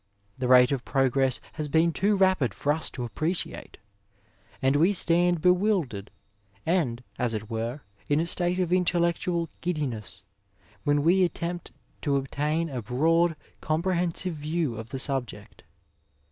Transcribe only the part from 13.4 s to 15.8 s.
comprehensive view of the subject.